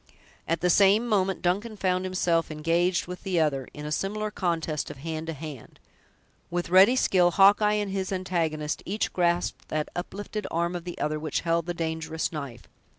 At 0.47 0.61
the 0.61 0.69
same 0.71 1.05
moment, 1.07 1.43
Duncan 1.43 1.77
found 1.77 2.05
himself 2.05 2.49
engaged 2.49 3.05
with 3.05 3.21
the 3.21 3.39
other, 3.39 3.67
in 3.71 3.85
a 3.85 3.91
similar 3.91 4.31
contest 4.31 4.89
of 4.89 4.97
hand 4.97 5.27
to 5.27 5.33
hand. 5.33 5.79
With 6.49 6.71
ready 6.71 6.95
skill, 6.95 7.29
Hawkeye 7.29 7.73
and 7.73 7.91
his 7.91 8.11
antagonist 8.11 8.81
each 8.83 9.13
grasped 9.13 9.67
that 9.69 9.89
uplifted 9.95 10.47
arm 10.49 10.75
of 10.75 10.85
the 10.85 10.97
other 10.97 11.19
which 11.19 11.41
held 11.41 11.67
the 11.67 11.75
dangerous 11.75 12.31
knife. 12.31 12.67